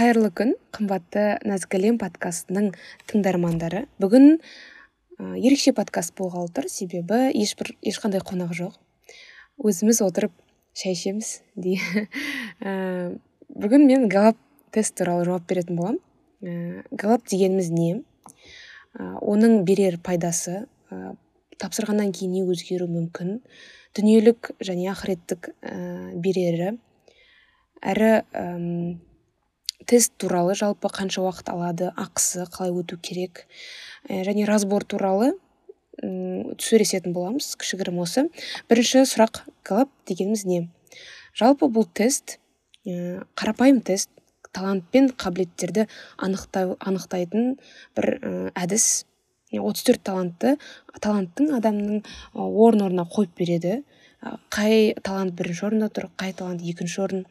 қайырлы 0.00 0.30
күн 0.32 0.54
қымбатты 0.72 1.22
нәзік 1.44 1.74
әлем 1.76 1.98
подкастының 2.00 2.70
тыңдармандары. 3.10 3.82
Бүгін 4.00 4.38
ә, 4.38 5.34
ерекше 5.36 5.74
подкаст 5.76 6.14
болғалы 6.16 6.48
тұр 6.56 6.70
себебі 6.72 7.18
ешбір 7.36 7.74
ешқандай 7.84 8.22
қонақ 8.24 8.54
жоқ. 8.56 8.78
Өзіміз 9.60 10.00
отырып 10.06 10.32
шай 10.72 10.96
ішеміз 10.96 11.34
ә, 11.60 12.72
бүгін 13.60 13.84
мен 13.90 14.06
галап 14.08 14.40
тест 14.72 14.96
туралы 14.96 15.26
жауап 15.28 15.44
беретін 15.52 15.76
боламын 15.76 16.00
ә, 16.00 16.80
галап 16.96 17.28
дегеніміз 17.28 17.68
не? 17.68 18.00
Ә, 18.96 19.20
оның 19.20 19.66
берер 19.68 20.00
пайдасы 20.00 20.62
ә, 20.88 21.12
тапсырғаннан 21.60 22.16
кейін 22.16 22.38
не 22.38 22.46
өзгеруі 22.48 22.88
мүмкін? 22.88 23.36
Дүниелік 24.00 24.54
және 24.64 24.88
ақыреттік 24.96 25.52
ә, 25.60 25.76
берері. 26.16 26.72
Әрі 27.84 28.16
тест 29.90 30.14
туралы 30.22 30.54
жалпы 30.54 30.88
қанша 30.94 31.24
уақыт 31.24 31.50
алады 31.50 31.90
ақысы 31.98 32.44
қалай 32.54 32.70
өту 32.70 32.98
керек? 33.02 33.46
Ә, 34.06 34.22
және 34.26 34.46
разбор 34.46 34.86
туралы 34.86 35.32
сөйлесетін 36.00 37.12
боламыз 37.12 37.50
кішігірім 37.60 37.98
осы. 38.00 38.28
Бірінші 38.70 39.02
сұрақ 39.10 39.42
галап 39.66 39.90
дегеніміз 40.08 40.46
не? 40.48 40.60
Жалпы 41.36 41.68
бұл 41.68 41.88
тест 41.92 42.38
ә, 42.86 43.26
қарапайым 43.34 43.82
тест 43.84 44.10
талант 44.54 44.86
пен 44.94 45.10
қабілеттерді 45.10 45.86
анықтайтын 46.22 47.56
бір 47.98 48.10
ә, 48.20 48.34
әдіс. 48.54 49.06
34 49.50 49.98
талантты 50.06 50.52
таланттың 51.02 51.48
адамның 51.56 52.04
орын 52.38 52.84
орнына 52.86 53.02
қойып 53.10 53.32
береді. 53.40 53.80
Қай 54.52 54.92
талант 55.00 55.32
бірінші 55.38 55.66
орында 55.70 55.88
тұр 55.88 56.10
қай 56.20 56.34
талант 56.36 56.60
екінші 56.60 57.00
орын 57.06 57.26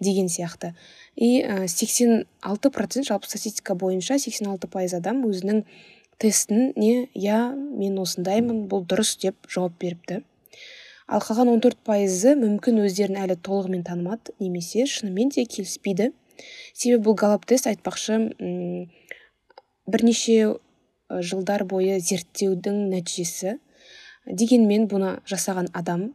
деген 0.00 0.26
сияқты. 0.26 0.72
И 1.14 1.44
сексен 1.68 2.26
алты 2.40 2.70
процент 2.70 3.06
жалпы 3.06 3.28
статистика 3.28 3.74
бойынша 3.74 4.18
сексен 4.18 4.48
алты 4.50 4.66
пайыз 4.66 4.94
адам 4.98 5.22
өзінің 5.28 5.62
тестіне 6.18 7.08
иә 7.14 7.38
мен 7.54 7.98
осындаймын 8.02 8.66
бұл 8.70 8.82
дұрыс 8.90 9.14
деп 9.22 9.36
жауап 9.48 9.78
беріпті. 9.78 10.22
Ал 11.06 11.22
қалған 11.22 11.52
он 11.52 11.60
төрт 11.62 11.78
пайызы 11.86 12.34
мүмкін 12.38 12.82
өздерін 12.86 13.20
әлі 13.22 13.36
толығымен 13.38 13.84
танымады 13.86 14.34
немесе 14.40 14.86
шынымен 14.86 15.30
де 15.34 15.44
келіспейді. 15.44 16.10
Себебі 16.74 17.04
бұл 17.06 17.18
галап 17.20 17.46
тест 17.46 17.68
айтпақшы 17.70 18.18
бірнеше 19.86 20.56
жылдар 21.10 21.66
бойы 21.68 22.00
зерттеудің 22.00 22.88
нәтижесі. 22.94 23.58
Дегенмен 24.26 24.88
бұны 24.88 25.18
жасаған 25.28 25.68
адам 25.74 26.12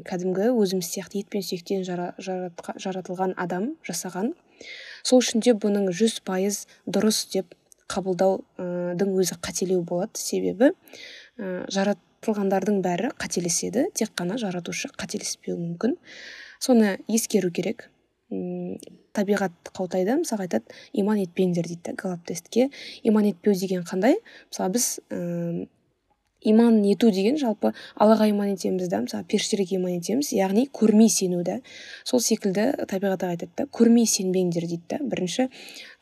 кәдімгі 0.00 0.48
өзіміз 0.56 0.88
сияқты 0.88 1.20
ет 1.20 1.28
пен 1.32 1.44
сүйектен 1.44 1.82
жаратылған 1.84 3.34
адам 3.36 3.74
жасаған. 3.84 4.32
Сол 5.04 5.20
үшін 5.20 5.42
де 5.44 5.52
бұның 5.52 5.90
жүз 5.92 6.20
пайыз 6.24 6.62
дұрыс 6.86 7.26
деп 7.34 7.52
қабылдаудың 7.92 9.12
өзі 9.20 9.36
қателеу 9.44 9.82
болады. 9.84 10.16
Себебі 10.16 10.72
ә, 10.72 11.66
жаратылғандардың 11.68 12.80
бәрі 12.84 13.12
қателеседі 13.20 13.90
тек 13.92 14.14
қана 14.16 14.38
жаратушы 14.40 14.88
қателеспеуі 14.96 15.58
мүмкін. 15.60 15.98
Соны 16.62 16.96
ескеру 17.08 17.52
керек. 17.52 17.90
Табиғат 19.12 19.52
қаутайда 19.76 20.16
мысалға 20.22 20.46
айтады 20.46 20.76
иман 20.96 21.20
етпеңдер 21.20 21.66
дейді 21.68 21.92
галап 22.00 22.24
тестке 22.24 22.70
иман 23.04 23.28
етпеу 23.28 23.52
деген 23.52 23.84
қандай? 23.84 24.16
Мысалы 24.48 24.72
біз 24.78 24.86
иман 26.44 26.80
ету 26.84 27.10
деген 27.10 27.36
жалпы 27.40 27.72
аллаға 27.96 28.28
иман 28.30 28.52
етеміз 28.54 28.88
да 28.90 29.02
мысалы 29.04 29.24
періштелерге 29.28 29.76
иман 29.76 29.98
етеміз 29.98 30.32
яғни 30.34 30.66
көрмей 30.72 31.08
сену 31.12 31.42
да. 31.46 31.60
Сол 32.04 32.20
секілді 32.20 32.86
табиғат 32.90 33.26
айтады 33.28 33.50
да 33.56 33.66
көрмей 33.66 34.06
сенбеңдер 34.10 34.66
дейді 34.66 34.82
да. 34.90 34.98
Бірінші 35.02 35.48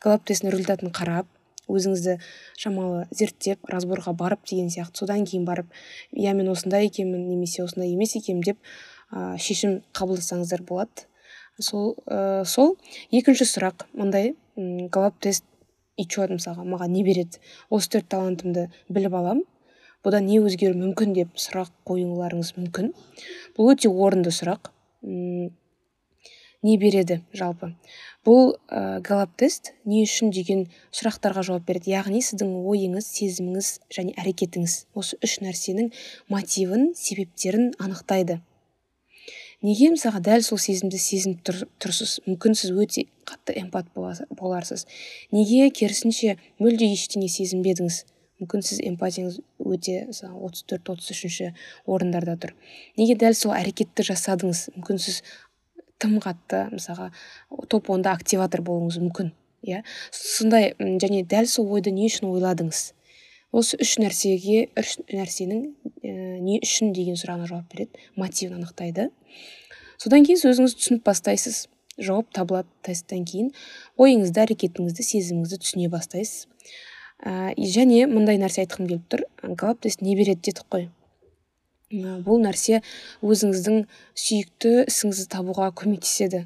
галап 0.01 0.25
тестінің 0.29 0.55
результатын 0.55 0.93
қарап 0.95 1.29
өзіңізді 1.71 2.17
шамалы 2.59 3.05
зерттеп 3.11 3.69
разборға 3.69 4.13
барып 4.17 4.43
деген 4.49 4.71
сияқты. 4.73 5.03
Содан 5.03 5.25
кейін 5.25 5.45
барып 5.45 5.69
иә 6.11 6.33
мен 6.35 6.49
осындай 6.51 6.89
екенмін 6.89 7.27
немесе 7.29 7.63
осындай 7.63 7.93
емес 7.93 8.15
екенмін 8.17 8.43
деп 8.51 8.59
ә, 9.11 9.37
шешім 9.37 9.81
қабылдасаңыздар 9.93 10.65
болады. 10.67 11.07
Сол 11.59 11.95
ә, 12.07 12.43
сол. 12.45 12.77
Екінші 13.11 13.47
сұрақ. 13.47 13.87
Мындай 13.93 14.35
галап 14.57 15.19
тест 15.21 15.45
учет 16.01 16.33
мысалға 16.33 16.65
маған 16.65 16.95
не 16.95 17.03
береді? 17.05 17.39
Осы 17.69 17.95
төрт 17.95 18.09
талантымды 18.11 18.69
біліп 18.89 19.15
аламын 19.15 19.45
бұдан 20.05 20.27
не 20.29 20.39
өзгеру 20.41 20.77
мүмкін 20.77 21.15
деп 21.17 21.39
сұрақ 21.39 21.71
қоюларыңыз 21.87 22.53
мүмкін. 22.57 22.91
Бұл 23.57 23.73
өте 23.73 23.89
орынды 23.89 24.33
сұрақ. 24.35 24.71
Не 25.01 26.77
береді 26.77 27.23
жалпы? 27.33 27.71
Бұл 28.21 28.51
ә, 28.69 29.01
галап 29.01 29.31
тест 29.41 29.71
не 29.89 30.03
үшін 30.05 30.29
деген 30.29 30.67
сұрақтарға 30.93 31.41
жауап 31.47 31.65
береді? 31.65 31.95
Яғни 31.95 32.21
сіздің 32.21 32.51
ойыңыз 32.69 33.07
сезіміңіз 33.15 33.69
және 33.89 34.13
әрекетіңіз 34.21 34.75
осы 34.93 35.17
үш 35.25 35.39
нәрсенің 35.41 35.89
мотивін 36.29 36.91
себептерін 36.93 37.71
анықтайды. 37.81 38.37
Неге 39.65 39.89
мысалға 39.93 40.21
дәл 40.25 40.45
сол 40.45 40.61
сезімді 40.61 41.01
сезініп 41.01 41.41
тұр, 41.45 41.63
тұрсыз? 41.81 42.19
Мүмкін 42.29 42.55
сіз 42.57 42.71
өте 42.77 43.07
қатты 43.29 43.57
эмпат 43.61 43.89
боларсыз. 43.93 44.87
Неге 45.33 45.71
керісінше 45.73 46.37
мүлде 46.61 46.93
ештеңе 46.93 47.29
сезінбедіңіз? 47.29 48.03
Мүмкін 48.41 48.65
сіз 48.65 48.81
эмпатияңыз 48.89 49.39
өте 49.61 49.97
отыз 50.09 50.65
төрт 50.69 50.89
отыз 50.95 51.11
үшінші 51.13 51.51
орындарда 51.85 52.37
тұр. 52.41 52.55
Неге 52.97 53.15
дәл 53.21 53.37
сол 53.37 53.53
әрекетті 53.55 54.05
жасадыңыз? 54.09 54.71
Мүмкін 54.77 55.01
сіз 55.01 55.21
тым 56.01 56.17
қатты 56.23 56.65
мысалға 56.73 57.11
топ 57.69 57.91
онда 57.93 58.15
активатор 58.17 58.63
болуыңыз 58.65 58.97
мүмкін 59.03 59.31
иә? 59.67 59.83
Сондай 60.11 60.73
және 60.79 61.21
дәл 61.29 61.47
сол 61.49 61.69
ойды 61.75 61.93
не 61.93 62.09
үшін 62.09 62.31
ойладыңыз? 62.31 62.91
Осы 63.51 63.77
үш 63.83 63.97
нәрсеге 63.99 64.69
үш 64.79 64.95
нәрсенің 65.11 65.65
ә, 66.07 66.11
не 66.39 66.61
үшін 66.63 66.93
деген 66.95 67.19
сұрағына 67.19 67.49
жауап 67.49 67.73
береді 67.73 67.99
мотивін 68.15 68.61
анықтайды. 68.61 69.09
Содан 69.99 70.23
кейін 70.25 70.39
сіз 70.39 70.53
өзіңіз 70.53 70.77
түсініп 70.79 71.03
бастайсыз. 71.05 71.65
Жауап 71.99 72.31
табылады 72.33 72.71
тесттен 72.87 73.25
кейін. 73.27 73.51
Ойыңызды 73.99 74.39
әрекетіңізді 74.45 75.03
сезіміңізді 75.03 75.59
түсіне 75.65 75.91
бастайсыз. 75.91 76.47
Ә, 77.21 77.53
және 77.57 78.05
мындай 78.09 78.39
нәрсе 78.41 78.65
айтқым 78.65 78.87
келіп 78.89 79.05
тұр. 79.11 79.25
Галап 79.43 79.81
тест 79.85 80.01
не 80.01 80.15
береді 80.15 80.51
дедік 80.51 80.65
қой. 80.71 80.89
Бұл 81.91 82.39
нәрсе 82.39 82.79
өзіңіздің 83.19 83.83
сүйікті 84.15 84.71
ісіңізді 84.87 85.27
табуға 85.33 85.71
көмектеседі. 85.75 86.45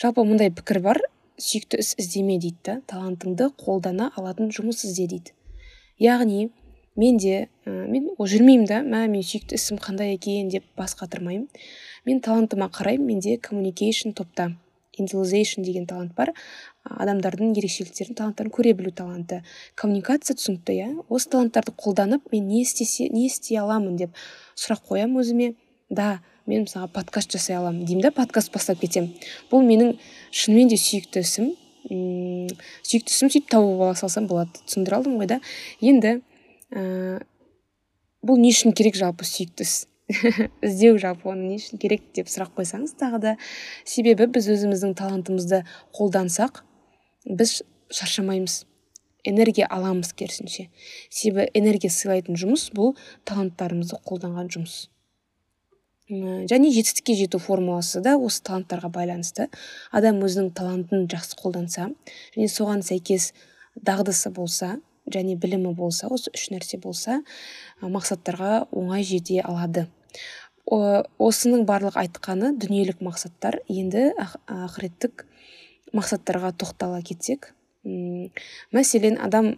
Жалпы 0.00 0.24
мындай 0.24 0.50
пікір 0.50 0.80
бар. 0.84 1.02
Сүйікті 1.36 1.82
іс 1.82 1.94
іздеме 2.00 2.38
дейді 2.40 2.58
да. 2.64 2.80
Талантыңды 2.88 3.50
қолдана 3.60 4.10
алатын 4.16 4.50
жұмыс 4.54 4.84
ізде 4.88 5.06
дейді. 5.10 5.36
Яғни 6.00 6.50
мен 6.96 7.18
де 7.20 7.48
ә, 7.66 7.70
мен 7.88 8.10
жүрмеймін 8.16 8.66
да 8.68 8.80
мә 8.86 9.04
мен 9.12 9.22
сүйікті 9.26 9.60
ісім 9.60 9.80
қандай 9.82 10.16
екен 10.16 10.48
деп 10.52 10.64
бас 10.76 10.96
қатырмаймын. 10.98 11.48
Мен 12.08 12.20
талантыма 12.24 12.70
қараймын 12.72 13.12
менде 13.14 13.36
коммуникейшн 13.38 14.16
топта. 14.16 14.52
Интеллизейшн 14.98 15.62
деген 15.62 15.86
талант 15.86 16.14
бар. 16.16 16.32
Адамдардың 16.84 17.54
ерекшеліктерін 17.56 18.16
таланттарын 18.18 18.52
көре 18.52 18.74
білу 18.76 18.90
таланты. 18.90 19.42
Коммуникация 19.78 20.36
түсінікті 20.36 20.76
иә. 20.76 20.88
Осы 21.08 21.30
таланттарды 21.32 21.74
қолданып 21.78 22.28
мен 22.32 22.48
не 22.48 22.62
істесе 22.62 23.08
не 23.12 23.26
істей 23.28 23.60
аламын 23.62 23.96
деп 24.00 24.16
сұрақ 24.56 24.84
қоямын 24.90 25.22
өзіме. 25.22 25.54
Да 25.90 26.20
мен 26.46 26.66
мысалға 26.66 26.90
подкаст 26.96 27.32
жасай 27.32 27.56
аламын 27.56 27.86
деймін 27.86 28.08
да 28.08 28.12
подкаст 28.16 28.52
бастап 28.52 28.80
кетемін. 28.82 29.12
Бұл 29.50 29.62
менің 29.66 29.94
шынымен 30.34 30.72
де 30.72 30.78
сүйікті 30.80 31.22
ісім. 31.22 31.52
Сүйікті 31.86 33.14
ісім 33.14 33.30
сөйтіп 33.30 33.52
тауып 33.54 33.86
ала 33.86 33.94
салсам 33.98 34.26
болады 34.30 34.58
түсіндіре 34.66 34.98
алдым 34.98 35.20
ғой 35.20 35.30
да. 35.30 35.38
Енді 35.80 36.18
ә, 36.74 37.22
бұл 38.26 38.42
не 38.42 38.50
үшін 38.54 38.74
керек 38.74 38.98
жалпы 38.98 39.28
сүйікті 39.28 39.66
іс? 39.68 39.82
іздеу 40.66 40.98
жалпы 41.00 41.30
оны 41.30 41.48
не 41.52 41.56
үшін 41.60 41.80
керек 41.82 42.04
деп 42.16 42.30
сұрақ 42.30 42.52
қойсаңыз 42.58 42.94
тағы 43.00 43.20
да. 43.22 43.32
Себебі 43.84 44.26
біз 44.34 44.48
өзіміздің 44.52 44.94
талантымызды 44.98 45.62
қолдансақ 45.96 46.62
біз 47.26 47.62
шаршамаймыз. 47.92 48.62
Энергия 49.24 49.68
аламыз 49.70 50.12
керісінше. 50.18 50.68
Себебі 51.08 51.46
энергия 51.54 51.92
сыйлайтын 51.94 52.38
жұмыс 52.38 52.70
бұл 52.74 52.96
таланттарымызды 53.28 54.00
қолданған 54.08 54.50
жұмыс. 54.50 54.88
Және 56.10 56.72
жетістікке 56.74 57.14
жету 57.16 57.38
формуласы 57.38 58.02
да 58.02 58.16
осы 58.18 58.42
таланттарға 58.42 58.90
байланысты. 58.92 59.46
Адам 59.94 60.18
өзінің 60.26 60.50
талантын 60.58 61.06
жақсы 61.12 61.38
қолданса 61.38 61.92
және 62.34 62.48
соған 62.50 62.82
сәйкес 62.84 63.30
дағдысы 63.78 64.34
болса 64.34 64.74
және 65.06 65.36
білімі 65.36 65.74
болса 65.74 66.08
осы 66.12 66.30
үш 66.34 66.48
нәрсе 66.54 66.78
болса 66.82 67.22
мақсаттарға 67.82 68.68
оңай 68.70 69.04
жете 69.06 69.40
алады. 69.42 69.88
Осының 70.68 71.66
барлық 71.66 71.96
айтқаны 71.98 72.52
дүниелік 72.60 73.02
мақсаттар. 73.02 73.58
Енді 73.68 74.12
ақыреттік 74.46 75.26
мақсаттарға 75.92 76.52
тоқтала 76.54 77.02
кетсек 77.02 77.52
мәселен 77.84 79.18
адам 79.20 79.54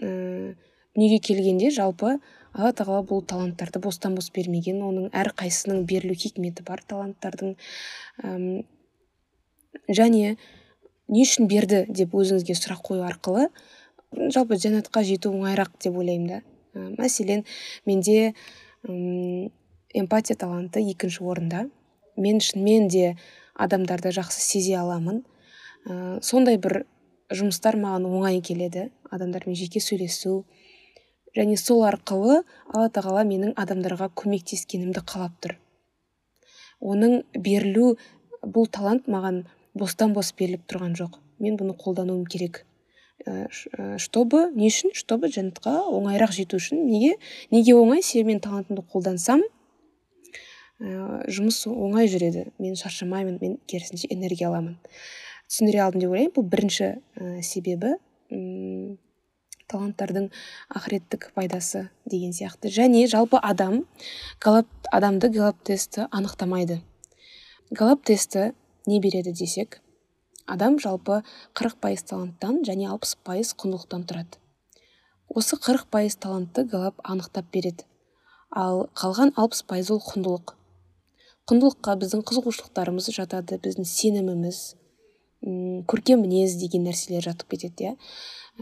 ә, 0.00 0.54
дүниеге 0.94 1.18
келгенде 1.22 1.70
жалпы 1.70 2.16
алла 2.52 2.72
тағала 2.76 3.04
бұл 3.06 3.22
таланттарды 3.24 3.80
бостан 3.80 4.16
бос 4.18 4.30
бермеген 4.34 4.82
оның 4.84 5.12
әрқайсысының 5.16 5.84
берілу 5.88 6.16
хикметі 6.18 6.64
бар 6.66 6.82
таланттардың 6.88 7.54
және 9.88 10.34
не 11.12 11.22
үшін 11.24 11.48
берді 11.48 11.84
деп 11.88 12.14
өзіңізге 12.18 12.58
сұрақ 12.58 12.82
қою 12.90 13.06
арқылы 13.08 13.48
жалпы 14.12 14.58
жәннатқа 14.60 15.02
жету 15.06 15.32
оңайырақ 15.32 15.76
деп 15.82 15.96
ойлаймын 15.98 16.28
да. 16.28 16.40
Ә, 16.74 16.88
мәселен 16.98 17.44
менде 17.86 18.34
эмпатия 18.84 20.36
таланты 20.36 20.82
екінші 20.84 21.24
орында. 21.24 21.66
Мен 22.16 22.40
шынымен 22.40 22.88
де 22.88 23.16
адамдарды 23.54 24.12
жақсы 24.12 24.40
сезе 24.40 24.76
аламын. 24.80 25.22
Ә, 25.86 26.20
сондай 26.22 26.58
бір 26.58 26.84
жұмыстар 27.32 27.78
маған 27.80 28.06
оңай 28.08 28.40
келеді. 28.44 28.90
Адамдармен 29.10 29.56
жеке 29.56 29.80
сөйлесу. 29.80 30.44
Және 31.36 31.56
сол 31.56 31.86
арқылы 31.88 32.42
алла 32.68 32.88
тағала 32.92 33.24
менің 33.24 33.54
адамдарға 33.56 34.10
көмектескенімді 34.20 35.00
қалап 35.08 35.38
тұр. 35.40 35.56
Оның 36.80 37.22
берілу 37.32 37.94
бұл 38.42 38.68
талант 38.68 39.08
маған 39.08 39.46
бостан 39.78 40.12
бос 40.12 40.34
беріліп 40.36 40.66
тұрған 40.68 40.96
жоқ. 40.98 41.16
Мен 41.40 41.56
бұны 41.56 41.76
қолдануым 41.78 42.26
керек. 42.28 42.66
Чтобы 44.02 44.50
не 44.56 44.68
үшін 44.72 44.94
чтобы 44.98 45.30
жәннатқа 45.30 45.78
оңайырақ 45.94 46.32
жету 46.34 46.58
үшін 46.58 46.86
неге 46.88 47.16
неге 47.54 47.76
оңай 47.78 48.02
себебі 48.02 48.32
мен 48.34 48.40
талантымды 48.42 48.82
қолдансам 48.92 49.44
ә, 50.82 51.22
жұмыс 51.30 51.62
оңай 51.70 52.10
жүреді 52.10 52.48
мен 52.62 52.74
шаршамаймын 52.78 53.38
мен 53.40 53.58
керісінше 53.70 54.10
энергия 54.10 54.48
аламын. 54.50 54.76
Түсіндіре 55.50 55.82
алдым 55.84 56.02
деп 56.02 56.14
ойлаймын. 56.14 56.34
Бұл 56.34 56.48
бірінші 56.50 56.88
ә, 56.88 57.42
себебі 57.46 57.94
ұм, 58.32 58.96
таланттардың 59.70 60.30
ақыреттік 60.74 61.30
пайдасы 61.36 61.86
деген 62.08 62.34
сияқты. 62.36 62.72
Және 62.72 63.06
жалпы 63.10 63.40
адам 63.42 63.84
галап 64.42 64.68
адамды 64.90 65.30
галап 65.32 65.62
тесті 65.64 66.08
анықтамайды. 66.10 66.80
Галап 67.70 68.04
тесті 68.04 68.52
не 68.86 69.00
береді 69.00 69.32
десек 69.32 69.80
адам 70.46 70.78
жалпы 70.82 71.22
40 71.54 71.78
пайыз 71.80 72.02
таланттан 72.08 72.62
және 72.66 72.88
60 72.90 73.22
пайыз 73.24 73.54
құндылықтан 73.58 74.06
тұрады. 74.08 74.40
Осы 75.28 75.56
40 75.56 75.86
пайыз 75.90 76.16
талантты 76.16 76.64
галап 76.64 77.00
анықтап 77.04 77.46
береді. 77.52 77.84
Ал 78.50 78.88
қалған 78.94 79.32
60 79.36 79.66
пайыз 79.66 79.90
ол 79.90 80.02
құндылық. 80.04 80.54
Құндылыққа 81.48 81.96
біздің 82.02 82.22
қызығушылықтарымыз 82.28 83.08
жатады 83.16 83.58
біздің 83.62 83.88
сеніміміз 83.88 84.60
көркем 85.42 86.22
мінез 86.22 86.54
деген 86.60 86.84
нәрселер 86.86 87.24
жатып 87.24 87.54
кетеді 87.54 87.88
иә. 87.88 87.94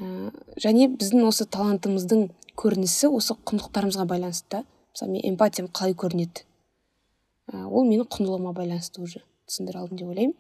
Ә, 0.01 0.31
және 0.57 0.89
біздің 0.95 1.27
осы 1.29 1.45
талантымыздың 1.45 2.31
көрінісі 2.57 3.11
осы 3.13 3.37
құндылықтарымызға 3.37 4.07
байланысты. 4.09 4.63
Мысалы 4.95 5.13
мен 5.13 5.27
эмпатиям 5.35 5.69
қалай 5.69 5.93
көрінеді? 5.99 6.47
Ә, 7.53 7.67
ол 7.67 7.85
менің 7.85 8.09
құндылығыма 8.09 8.55
байланысты 8.57 9.03
уже 9.03 9.25
түсіндіре 9.51 9.83
алдым 9.83 10.01
деп 10.01 10.09
ойлаймын. 10.09 10.37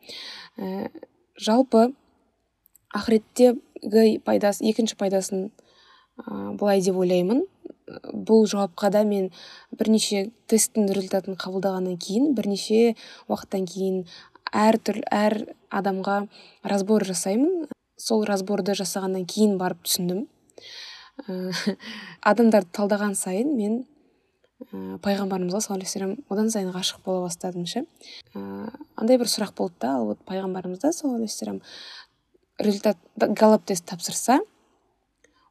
Ә, 0.57 0.89
жалпы 1.41 1.91
ақыреттегі 2.97 4.21
пайдасы 4.27 4.67
екінші 4.69 4.97
пайдасын 5.01 5.49
ә, 5.49 6.53
былай 6.59 6.83
деп 6.85 6.99
ойлаймын. 7.01 7.45
Бұл 8.13 8.45
жауапқа 8.51 8.91
да 8.95 9.03
мен 9.07 9.31
бірнеше 9.75 10.29
тесттің 10.51 10.91
результатын 10.93 11.39
қабылдағаннан 11.41 11.97
кейін 12.03 12.35
бірнеше 12.37 12.95
уақыттан 13.27 13.67
кейін 13.71 14.05
әр 14.53 14.79
түр 14.79 15.01
әр 15.11 15.39
адамға 15.71 16.25
разбор 16.63 17.07
жасаймын. 17.09 17.67
Сол 18.01 18.25
разборды 18.29 18.77
жасағаннан 18.79 19.27
кейін 19.29 19.57
барып 19.61 19.83
түсіндім. 19.87 20.27
Ә, 21.27 21.77
адамдарды 22.31 22.71
талдаған 22.77 23.17
сайын 23.19 23.57
мен 23.57 23.83
ә, 24.61 24.99
пайғамбарымызға 25.05 25.61
саллаллаху 25.65 26.21
одан 26.31 26.51
сайын 26.53 26.71
ғашық 26.75 27.03
бола 27.05 27.27
бастадым 27.27 27.67
ше. 27.67 27.85
Ә, 28.35 28.71
андай 28.97 29.19
бір 29.19 29.31
сұрақ 29.31 29.55
болды 29.57 29.81
да 29.81 29.97
ал 29.99 30.07
вот 30.13 30.23
пайғамбарымыз 30.29 30.83
да 30.83 30.93
саллаллаху 30.93 31.61
результат 32.61 32.99
галап 33.17 33.65
тест 33.65 33.87
тапсырса 33.89 34.41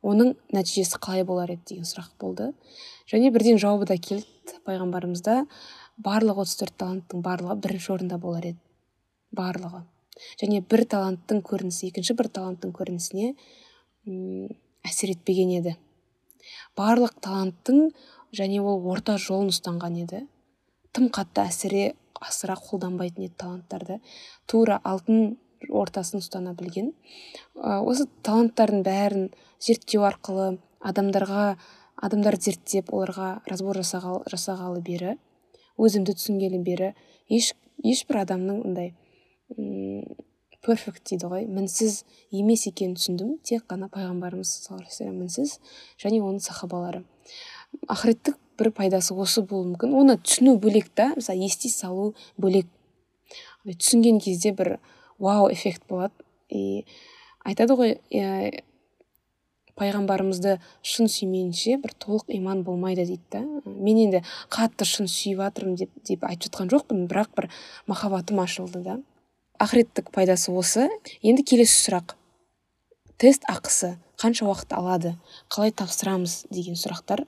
оның 0.06 0.36
нәтижесі 0.54 1.00
қалай 1.02 1.26
болар 1.28 1.52
еді 1.52 1.74
деген 1.74 1.88
сұрақ 1.88 2.14
болды. 2.22 2.52
Және 3.10 3.32
бірден 3.34 3.60
жауабы 3.60 3.88
да 3.90 3.98
келді 3.98 4.60
пайғамбарымызда 4.68 5.42
барлық 6.00 6.44
отыз 6.46 6.56
төрт 6.62 6.78
таланттың 6.80 7.24
барлығы 7.26 7.58
бірінші 7.66 7.94
орында 7.98 8.20
болар 8.22 8.52
еді. 8.54 8.62
Барлығы. 9.36 9.84
Және 10.40 10.62
бір 10.62 10.86
таланттың 10.94 11.42
көрінісі 11.48 11.90
екінші 11.90 12.16
бір 12.20 12.30
таланттың 12.38 12.72
көрінісіне 12.76 13.34
әсер 14.88 15.14
етпеген 15.16 15.52
еді. 15.60 15.76
Барлық 16.80 17.18
таланттың 17.24 17.90
және 18.36 18.62
ол 18.62 18.84
орта 18.92 19.18
жолын 19.18 19.52
ұстанған 19.54 19.98
еді. 20.04 20.24
Тым 20.94 21.10
қатты 21.14 21.46
әсіре 21.48 21.84
асыра 22.20 22.56
қолданбайтын 22.60 23.28
еді 23.28 23.36
таланттарды. 23.38 24.00
Тура 24.50 24.80
алтын 24.84 25.38
ортасын 25.70 26.24
ұстана 26.24 26.56
білген. 26.58 26.94
Осы 27.56 28.08
таланттардың 28.24 28.84
бәрін 28.86 29.30
зерттеу 29.60 30.06
арқылы 30.08 30.58
адамдарға 30.80 31.58
адамдар 32.00 32.38
зерттеп 32.40 32.94
оларға 32.96 33.40
разбор 33.50 33.82
жасағалы, 33.82 34.24
жасағалы 34.32 34.80
бері 34.86 35.18
өзімді 35.80 36.16
түсінгелі 36.16 36.62
бері 36.64 36.94
еш 37.32 37.54
ешбір 37.84 38.22
адамның 38.24 38.64
ындай 38.68 38.94
перфект 40.64 41.06
дейді 41.10 41.30
ғой 41.32 41.46
мінсіз 41.48 42.04
емес 42.36 42.66
екенін 42.68 42.98
түсіндім. 43.00 43.38
Тек 43.48 43.64
қана 43.70 43.88
пайғамбарымыз 43.92 44.52
саллаллаху 44.66 45.08
мінсіз 45.16 45.58
және 46.02 46.20
оның 46.20 46.44
сахабалары. 46.44 47.06
Ақыреттік 47.88 48.38
бір 48.60 48.72
пайдасы 48.76 49.16
осы 49.16 49.42
болуы 49.42 49.74
мүмкін. 49.74 49.94
Оны 49.96 50.18
түсіну 50.22 50.58
бөлек 50.62 50.90
та 50.96 51.14
мысалы 51.16 51.46
ести 51.48 51.72
салу 51.72 52.14
бөлек. 52.38 52.68
Түсінген 53.66 54.20
кезде 54.24 54.52
бір 54.56 54.78
вау 55.18 55.50
эффект 55.52 55.86
болады. 55.88 56.14
И 56.50 56.86
айтады 57.46 57.76
ғой 57.78 57.96
ә, 58.12 58.64
пайғамбарымызды 59.80 60.58
шын 60.82 61.10
сүймейінше 61.12 61.78
бір 61.84 61.94
толық 62.04 62.34
иман 62.36 62.64
болмайды 62.68 63.06
дейді 63.08 63.24
да. 63.32 63.44
Мен 63.66 64.02
енді 64.06 64.24
қатты 64.52 64.88
шын 64.88 65.08
сүйіп 65.08 65.44
жатырмын 65.44 65.80
деп 65.80 65.94
деп 66.08 66.26
айтып 66.28 66.50
жатқан 66.50 66.72
жоқпын 66.74 67.08
бірақ 67.12 67.34
бір 67.38 67.50
махаббатым 67.88 68.42
ашылды 68.44 68.84
да. 68.84 69.00
Ақыреттік 69.60 70.12
пайдасы 70.16 70.52
осы. 70.56 70.90
Енді 71.22 71.44
келесі 71.44 71.78
сұрақ. 71.84 72.16
Тест 73.20 73.44
ақысы. 73.52 73.98
Қанша 74.20 74.46
уақыт 74.48 74.76
алады 74.76 75.16
қалай 75.52 75.72
тапсырамыз 75.72 76.46
деген 76.52 76.78
сұрақтар. 76.80 77.26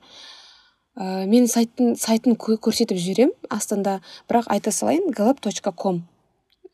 Ә, 0.96 1.26
мен 1.26 1.48
сайттың 1.48 1.96
сайтын 1.96 2.36
көрсетіп 2.36 3.00
жіберемін 3.00 3.36
астында 3.50 4.00
бірақ 4.30 4.50
айта 4.52 4.72
салайын 4.76 5.14
точка 5.40 5.72
ком 5.72 6.04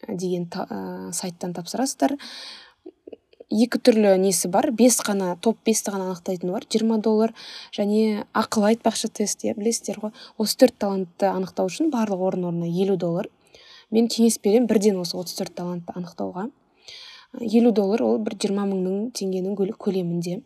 деген 0.08 0.48
ә, 0.50 1.12
сайттан 1.14 1.54
тапсырасыздар. 1.54 2.18
Екі 3.48 3.80
түрлі 3.80 4.18
несі 4.20 4.50
бар 4.52 4.72
бес 4.76 4.98
қана 5.00 5.38
топ 5.40 5.62
бесті 5.64 5.94
ғана 5.94 6.10
анықтайтыны 6.10 6.52
бар 6.52 6.66
жиырма 6.68 6.98
доллар. 7.00 7.34
Және 7.72 8.26
ақыл 8.34 8.66
айтпақшы 8.74 9.08
тест 9.08 9.46
иә 9.46 9.54
білесіздер 9.56 10.02
ғой. 10.02 10.12
Осы 10.38 10.58
төрт 10.58 10.76
талантты 10.82 11.30
анықтау 11.30 11.70
үшін 11.70 11.94
барлық 11.94 12.26
орын 12.28 12.50
орнына 12.50 12.68
елу 12.68 12.98
доллар. 12.98 13.30
Мен 13.90 14.10
кеңес 14.12 14.42
беремін 14.44 14.68
бірден 14.68 15.00
осы 15.00 15.16
отыз 15.16 15.38
төрт 15.40 15.56
талантты 15.56 15.96
анықтауға. 15.96 16.50
Елу 17.42 17.72
доллар 17.72 18.04
ол 18.04 18.20
бір 18.24 18.38
жиырма 18.42 18.68
мыңның 18.70 19.12
теңгенің 19.18 19.58
көлемінде. 19.78 20.42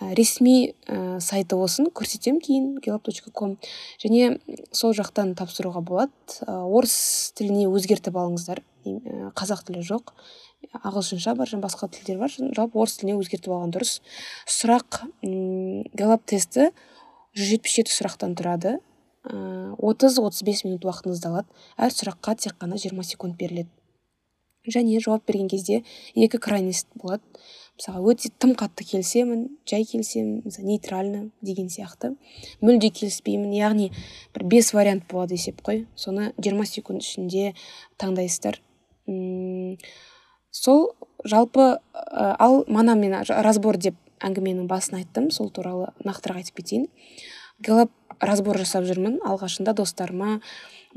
Ә, 0.00 0.14
ресми 0.16 0.72
ә, 0.88 1.20
сайты 1.20 1.56
осын 1.60 1.90
көрсетемін 1.92 2.40
кейін 2.40 2.68
gelab 2.80 3.04
ком. 3.34 3.58
Және 4.00 4.38
сол 4.72 4.94
жақтан 4.96 5.34
тапсыруға 5.36 5.82
болады. 5.84 6.12
Ә, 6.46 6.62
орыс 6.64 7.32
тіліне 7.36 7.66
өзгертіп 7.68 8.16
алыңыздар. 8.16 8.62
Қазақ 9.36 9.66
тілі 9.68 9.82
жоқ. 9.84 10.14
Ағылшынша 10.80 11.36
бар 11.36 11.50
және 11.50 11.60
басқа 11.60 11.90
тілдер 11.92 12.18
бар. 12.18 12.32
Жалпы 12.32 12.80
орыс 12.80 12.96
тіліне 12.96 13.18
өзгертіп 13.20 13.52
алған 13.52 13.74
дұрыс. 13.76 14.00
Сұрақ 14.48 15.02
галап 15.92 16.24
тесті 16.24 16.70
жүз 17.36 17.52
жетпіс 17.52 17.76
жеті 17.76 17.92
сұрақтан 17.92 18.34
тұрады. 18.38 18.78
Отыз 19.78 20.16
отыз 20.18 20.42
бес 20.42 20.64
минут 20.64 20.88
уақытыңызды 20.88 21.28
алады. 21.28 21.52
Әр 21.76 21.92
сұраққа 21.92 22.38
тек 22.40 22.56
қана 22.58 22.80
жиырма 22.80 23.04
секунд 23.04 23.36
беріледі. 23.36 23.70
Және 24.66 25.00
жауап 25.00 25.26
берген 25.26 25.48
кезде 25.48 25.82
екі 26.14 26.38
крайность 26.38 26.88
болады. 26.94 27.22
Мысалға 27.80 28.12
өте 28.12 28.28
тым 28.38 28.52
қатты 28.54 28.84
келісемін 28.84 29.46
жай 29.66 29.86
келісемін 29.88 30.42
мысалы 30.44 30.66
нейтрально 30.68 31.22
деген 31.42 31.70
сияқты. 31.72 32.12
Мүлде 32.60 32.92
келіспеймін 32.92 33.54
яғни 33.56 33.88
бір 34.34 34.44
бес 34.52 34.72
вариант 34.76 35.08
болады 35.10 35.34
есеп 35.38 35.62
қой. 35.64 35.86
Соны 35.96 36.30
жиырма 36.38 36.66
секунд 36.68 37.02
ішінде 37.02 37.54
таңдайсыздар. 37.98 38.60
Сол 40.52 40.92
жалпы 41.24 41.80
ал 42.12 42.64
мана 42.68 42.94
мен 42.94 43.16
разбор 43.26 43.80
деп 43.80 43.96
әңгіменің 44.20 44.68
басын 44.70 45.00
айттым 45.00 45.30
сол 45.34 45.50
туралы 45.50 45.90
нақтырақ 46.04 46.42
айтып 46.42 46.60
кетейін. 46.60 46.86
Галап 47.58 47.90
разбор 48.20 48.60
жасап 48.60 48.84
жүрмін. 48.86 49.18
Алғашында 49.26 49.74
достарыма 49.74 50.40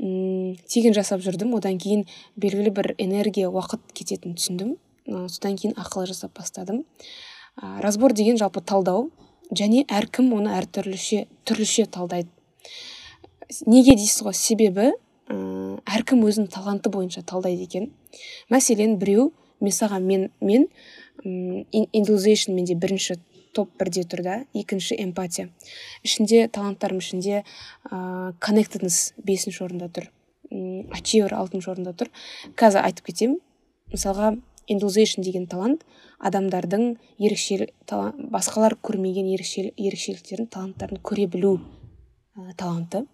м 0.00 0.56
тегін 0.68 0.94
жасап 0.96 1.22
жүрдім 1.24 1.54
одан 1.56 1.78
кейін 1.78 2.04
белгілі 2.36 2.72
бір 2.76 2.94
энергия 2.98 3.48
уақыт 3.48 3.80
кететінін 3.96 4.36
түсіндім 4.36 4.74
содан 5.30 5.56
кейін 5.56 5.76
ақылы 5.80 6.06
жасап 6.10 6.34
бастадым 6.36 6.82
ә, 7.60 7.80
разбор 7.80 8.12
деген 8.12 8.36
жалпы 8.36 8.60
талдау 8.60 9.10
және 9.50 9.84
әркім 9.86 10.32
оны 10.36 10.52
әртүрліше 10.58 11.26
түрліше 11.46 11.86
талдайды 11.86 12.28
неге 13.66 13.96
дейсіз 13.96 14.26
ғой 14.26 14.36
себебі 14.36 14.90
ә, 14.90 15.36
әркім 15.96 16.26
өзінің 16.26 16.50
таланты 16.52 16.90
бойынша 16.90 17.22
талдайды 17.22 17.64
екен 17.68 17.90
мәселен 18.50 18.98
біреу 18.98 19.32
мен 19.60 20.30
мен 20.40 20.68
индузейшн 21.24 22.52
менде 22.52 22.74
бірінші 22.74 23.16
топ 23.54 23.70
бірде 23.78 24.02
тұр 24.08 24.22
да. 24.22 24.36
Екінші 24.54 24.98
эмпатия. 25.02 25.48
Ішінде 26.02 26.46
таланттарым 26.48 26.98
ішінде 26.98 27.42
ыыы 27.90 28.34
коннектеднес 28.40 29.14
бесінші 29.18 29.64
орында 29.68 29.90
тұр. 29.90 30.10
Ачивер 30.94 31.34
алтыншы 31.34 31.70
орында 31.72 31.94
тұр. 31.96 32.10
Қазір 32.58 32.86
айтып 32.86 33.12
кетемін 33.12 33.40
мысалға 33.92 34.36
индузейшн 34.70 35.22
деген 35.22 35.46
талант 35.50 35.84
адамдардың 36.18 36.96
ерекше 37.18 37.68
басқалар 37.86 38.76
көрмеген 38.82 39.28
ерекше, 39.34 39.70
ерекшеліктерін 39.76 40.48
таланттарын 40.50 41.00
көре 41.04 41.26
білу 41.30 41.58
ә, 42.36 42.54
таланты. 42.56 43.04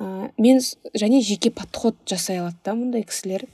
Ә, 0.00 0.30
мен 0.38 0.60
және 0.94 1.20
жеке 1.22 1.50
подход 1.50 1.98
жасай 2.08 2.40
алады 2.40 2.58
да 2.64 2.74
мұндай 2.78 3.06
кісілер. 3.06 3.46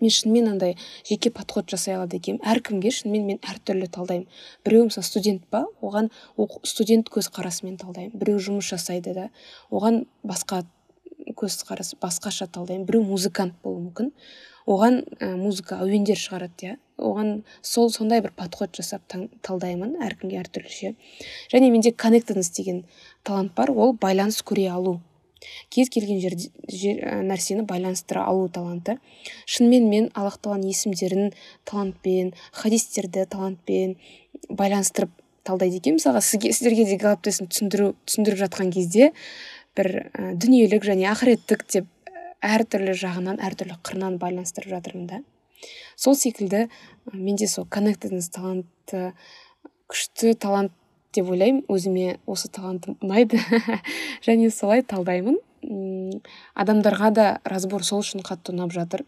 Мен 0.00 0.10
шынымен 0.10 0.50
андай 0.54 0.76
жеке 1.08 1.30
подход 1.30 1.70
жасай 1.70 1.96
алады 1.96 2.18
екенмін. 2.18 2.42
Әркімге 2.44 2.92
шынымен 2.94 3.26
мен 3.26 3.40
әртүрлі 3.44 3.88
талдаймын. 3.92 4.28
Біреу 4.64 4.88
мысалы 4.88 5.06
студент 5.06 5.46
па 5.50 5.64
оған 5.80 6.10
студент 6.64 7.10
көзқарасымен 7.12 7.78
талдаймын. 7.80 8.14
Біреу 8.18 8.40
жұмыс 8.40 8.70
жасайды 8.72 9.14
да 9.14 9.30
оған 9.70 10.04
басқа 10.24 10.64
көзқарас 11.36 11.94
басқаша 12.00 12.48
талдаймын. 12.48 12.86
Біреу 12.86 13.04
музыкант 13.04 13.54
болуы 13.62 13.88
мүмкін. 13.88 14.14
Оған 14.70 15.02
ә, 15.18 15.34
музыка 15.36 15.80
әуендер 15.80 16.18
шығарады 16.20 16.68
иә 16.68 16.76
оған 17.00 17.42
сол 17.62 17.90
сондай 17.90 18.20
бір 18.20 18.34
подход 18.36 18.74
жасап 18.76 19.02
талдаймын 19.08 19.96
әркімге 20.04 20.40
әртүрліше. 20.42 20.94
Және 21.52 21.70
менде 21.72 21.92
коннектеднес 21.92 22.50
деген 22.54 22.84
талант 23.24 23.54
бар. 23.56 23.72
Ол 23.72 23.94
байланыс 23.96 24.42
көре 24.44 24.68
алу. 24.70 25.00
Кез 25.72 25.90
келген 25.92 26.20
жер, 26.22 26.36
жер 26.68 27.00
нәрсені 27.26 27.64
байланыстыра 27.68 28.24
алу 28.28 28.48
таланты. 28.52 28.98
Шынымен 29.46 29.88
мен 29.90 30.10
аллах 30.14 30.38
тағаланың 30.42 30.72
есімдерін 30.74 31.32
талантпен 31.68 32.34
хадистерді 32.52 33.26
талантпен 33.30 33.96
байланыстырып 34.48 35.12
талдайды 35.44 35.80
екенмін. 35.80 36.00
Мысалға 36.00 36.22
сізге 36.24 36.52
сіздерге 36.52 36.86
де 36.88 36.98
галаптесін 37.00 37.50
түсіндіру 37.50 37.94
түсіндіріп 38.06 38.42
жатқан 38.44 38.72
кезде 38.74 39.12
бір 39.78 39.90
ә, 40.12 40.32
дүниелік 40.36 40.84
және 40.84 41.08
ақыреттік 41.12 41.64
деп 41.72 41.88
әртүрлі 42.44 42.94
жағынан 42.96 43.40
әртүрлі 43.44 43.78
қырынан 43.84 44.18
байланыстырып 44.20 44.74
жатырмын 44.76 45.06
да. 45.10 45.22
Сол 45.96 46.16
секілді 46.16 46.68
менде 47.12 47.48
сол 47.48 47.66
коннектеднес 47.68 48.30
таланты 48.32 49.12
күшті 49.90 50.34
талант 50.40 50.72
деп 51.16 51.30
ойлаймын. 51.30 51.64
Өзіме 51.68 52.18
осы 52.26 52.48
талант 52.52 52.88
ұнайды. 53.00 53.40
Және 54.26 54.50
солай 54.54 54.82
талдаймын. 54.82 55.38
Адамдарға 56.54 57.10
да 57.14 57.26
разбор 57.44 57.84
сол 57.84 58.04
үшін 58.04 58.24
қатты 58.26 58.54
ұнап 58.54 58.72
жатыр. 58.74 59.04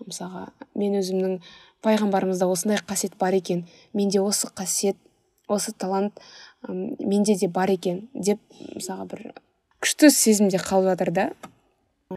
Мысалға 0.00 0.48
мен 0.78 0.96
өзімнің 1.00 1.38
пайғамбарымызда 1.84 2.48
осындай 2.48 2.80
қасиет 2.86 3.18
бар 3.20 3.36
екен. 3.36 3.66
Менде 3.92 4.22
осы 4.24 4.48
қасиет 4.48 4.96
осы 5.50 5.72
талант 5.72 6.20
менде 6.68 7.34
де 7.34 7.48
бар 7.48 7.70
екен 7.70 8.08
деп 8.14 8.40
мысалға 8.74 9.06
бір 9.10 9.22
күшті 9.82 10.10
сезімде 10.14 10.60
қалып 10.62 10.92
жатыр 10.92 11.10
да. 11.10 11.26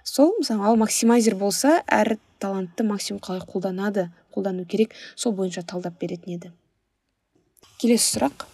Сол 0.03 0.33
мысалы 0.39 0.67
ал 0.67 0.77
максимайзер 0.77 1.35
болса 1.39 1.81
әр 1.87 2.17
талантты 2.39 2.83
максимум 2.83 3.21
қалай 3.23 3.43
қолданады 3.47 4.09
қолдану 4.35 4.65
керек 4.65 4.93
сол 5.15 5.33
бойынша 5.33 5.63
талдап 5.63 5.99
беретін 5.99 6.37
еді. 6.37 6.51
Келесі 7.79 8.17
сұрақ. 8.17 8.45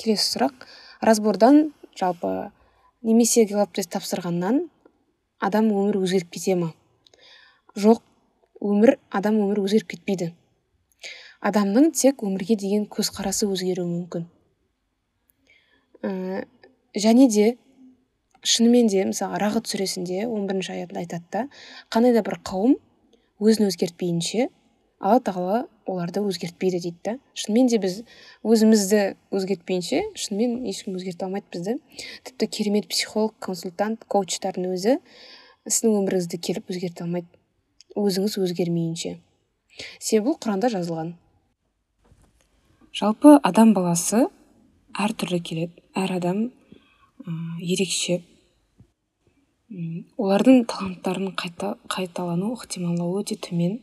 Келесі 0.00 0.26
сұрақ. 0.34 0.66
Разбордан 1.04 1.70
жалпы 1.98 2.50
немесе 3.02 3.46
тест 3.46 3.92
тапсырғаннан 3.94 4.62
адам 5.40 5.70
өмір 5.70 6.00
өзгеріп 6.02 6.30
кете 6.36 6.56
ма? 6.56 6.72
Жоқ 7.76 8.02
өмір 8.60 8.96
адам 9.10 9.40
өмір 9.44 9.62
өзгеріп 9.64 9.94
кетпейді. 9.94 10.32
Адамның 11.40 11.92
тек 11.96 12.20
өмірге 12.24 12.56
деген 12.60 12.84
көзқарасы 12.84 13.48
өзгеруі 13.48 13.88
мүмкін. 13.88 14.26
Ә, 16.04 16.44
және 16.96 17.28
де 17.32 17.46
шынымен 18.44 18.88
де 18.88 19.04
мысалы 19.08 19.40
рағыт 19.40 19.68
сүресінде 19.68 20.26
он 20.26 20.46
бірінші 20.48 20.72
аятында 20.76 21.00
айтады 21.04 21.26
да 21.32 21.42
қандай 21.92 22.14
да 22.16 22.22
бір 22.24 22.38
қауым 22.44 22.76
өзін 23.40 23.68
өзгертпейінше 23.68 24.48
алла 25.00 25.20
тағала 25.24 25.58
оларды 25.90 26.22
өзгертпейді 26.22 26.80
дейді 26.84 27.00
да. 27.04 27.16
Шынымен 27.34 27.70
де 27.72 27.80
біз 27.82 28.00
өзімізді 28.46 29.02
өзгертпейінше 29.34 30.02
шынымен 30.14 30.68
ешкім 30.70 30.96
өзгерте 30.98 31.26
алмайды 31.26 31.50
бізді. 31.52 31.76
Тіпті 32.24 32.46
керемет 32.46 32.88
психолог 32.90 33.34
консультант 33.42 34.06
коучтардың 34.06 34.70
өзі 34.74 34.96
сіздің 35.66 35.98
өміріңізді 36.00 36.40
келіп 36.46 36.70
өзгерте 36.72 37.04
алмайды. 37.04 37.28
Өзіңіз 37.98 38.38
өзгермейінше. 38.44 39.18
Себебі 39.98 40.30
бұл 40.30 40.38
құранда 40.40 40.70
жазылған. 40.72 41.14
Жалпы 42.96 43.36
адам 43.46 43.74
баласы 43.74 44.24
әртүрлі 44.98 45.40
келеді. 45.46 45.84
Әр 45.94 46.16
адам 46.18 46.40
ә, 46.48 47.32
ерекше. 47.62 48.20
Олардың 50.18 50.64
таланттарының 50.70 51.36
қайта, 51.38 51.76
қайталану 51.90 52.54
ықтималдығы 52.56 53.20
өте 53.22 53.36
төмен. 53.46 53.76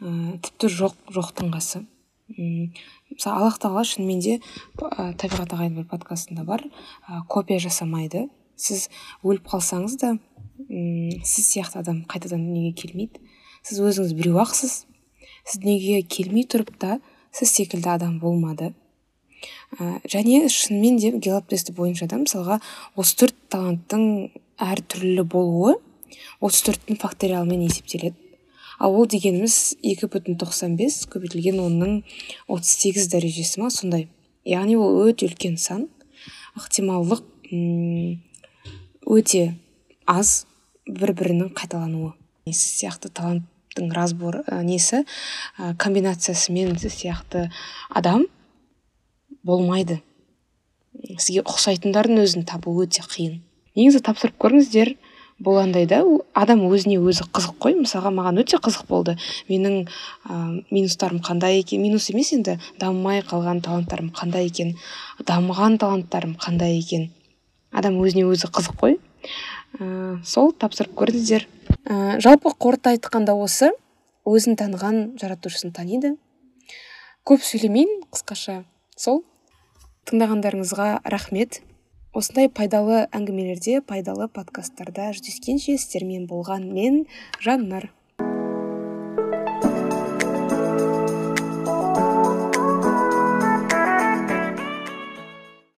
Ә, 0.00 0.38
тіпті 0.42 0.70
жоқ 0.72 0.96
жоқтың 1.14 1.52
қасы. 1.54 1.84
Мысалы 2.28 3.40
аллах 3.40 3.58
тағала 3.58 3.84
шынымен 3.88 4.20
де 4.20 4.34
ә, 4.38 5.12
табиғат 5.18 5.54
ағайын 5.56 5.78
бір 5.80 5.86
подкастында 5.90 6.44
бар 6.44 6.64
ә, 7.08 7.22
копия 7.28 7.58
жасамайды. 7.62 8.28
Сіз 8.58 8.88
өліп 9.22 9.48
қалсаңыз 9.48 9.96
да 10.02 10.16
ұм, 10.16 11.22
сіз 11.22 11.52
сияқты 11.52 11.80
адам 11.80 12.02
қайтадан 12.10 12.42
дүниеге 12.42 12.74
келмейді. 12.82 13.22
Сіз 13.62 13.80
өзіңіз 13.80 14.14
біреу 14.18 14.42
ақсыз. 14.42 14.84
Сіз 15.46 15.62
дүниеге 15.62 16.02
келмей 16.02 16.44
тұрып 16.44 16.74
та 16.78 16.98
сіз 17.32 17.54
секілді 17.54 17.94
адам 17.94 18.18
болмады. 18.20 18.74
Ә, 19.78 19.98
және 20.04 20.48
шынымен 20.52 20.98
де 21.00 21.12
гэллап 21.16 21.48
тесті 21.48 21.74
бойынша 21.76 22.08
да 22.10 22.20
мысалға 22.20 22.60
отыз 22.96 23.14
төрт 23.20 23.36
таланттың 23.52 24.30
әртүрлі 24.58 25.24
болуы 25.24 25.76
отыз 26.40 26.64
төрттің 26.66 26.98
факториалымен 27.00 27.66
есептеледі. 27.68 28.27
Ал 28.78 28.94
ол 28.94 29.06
дегеніміз 29.10 29.76
екі 29.82 30.08
бүтін 30.10 30.38
тоқсан 30.38 30.76
бес 30.78 31.02
көбейтілген 31.10 31.58
онның 31.62 32.02
отыз 32.46 32.70
сегіз 32.82 33.08
дәрежесі 33.12 33.60
ма 33.62 33.70
сондай. 33.74 34.08
Яғни 34.46 34.78
ол 34.78 35.02
өте 35.08 35.26
үлкен 35.28 35.58
сан. 35.58 35.88
Ықтималдық 36.58 37.24
өте 39.08 39.42
аз 40.06 40.46
бір 40.86 41.12
бірінің 41.18 41.52
қайталануы. 41.58 42.14
Сіз 42.48 42.80
сияқты 42.80 43.10
таланттың 43.12 43.90
разбор 43.92 44.42
ә, 44.46 44.62
несі? 44.64 45.04
Ә, 45.58 45.74
комбинациясымен 45.76 46.78
сіз 46.80 46.94
сияқты 47.02 47.48
адам 47.90 48.24
болмайды. 49.44 50.00
Сізге 51.18 51.44
ұқсайтындардың 51.44 52.22
өзін 52.24 52.46
табу 52.48 52.72
өте 52.82 53.04
қиын. 53.04 53.42
Негізі 53.76 54.00
тапсырып 54.06 54.38
көріңіздер 54.40 54.94
бұл 55.38 55.60
андай 55.62 55.86
да 55.86 56.00
адам 56.34 56.64
өзіне 56.66 56.98
өзі 56.98 57.28
қызық 57.30 57.58
қой 57.62 57.76
мысалға 57.78 58.10
маған 58.14 58.40
өте 58.42 58.58
қызық 58.58 58.88
болды. 58.88 59.16
Менің 59.48 59.84
ә, 59.86 60.64
минустарым 60.70 61.20
қандай 61.22 61.60
екен? 61.60 61.82
Минус 61.82 62.08
емес 62.10 62.32
енді 62.34 62.58
дамымай 62.80 63.22
қалған 63.22 63.62
таланттарым 63.62 64.10
қандай 64.10 64.50
екен? 64.50 64.74
Дамыған 65.22 65.78
таланттарым 65.78 66.34
қандай 66.40 66.78
екен? 66.80 67.10
Адам 67.70 68.00
өзіне 68.02 68.26
өзі 68.26 68.50
қызық 68.50 68.80
қой. 68.82 68.98
Ә, 69.78 70.18
сол 70.24 70.50
тапсырып 70.52 70.96
көріңіздер 70.98 71.46
ә, 71.86 72.18
жалпы 72.18 72.50
қорыта 72.50 72.96
айтқанда 72.96 73.36
осы 73.38 73.70
өзін 74.26 74.58
таныған 74.58 75.18
жаратушысын 75.20 75.72
таниды. 75.76 76.16
Көп 77.28 77.44
сөйлемейін 77.44 78.02
қысқаша. 78.10 78.62
Сол. 78.96 79.22
Тыңдағандарыңызға 80.08 81.04
рахмет. 81.04 81.60
Осындай 82.16 82.48
пайдалы 82.48 83.02
әңгімелерде 83.12 83.82
пайдалы 83.84 84.28
подкасттарда 84.32 85.10
жүздескенше 85.18 85.76
сіздермен 85.76 86.26
болған 86.30 86.64
мен 86.72 87.02
жаннар. 87.44 87.90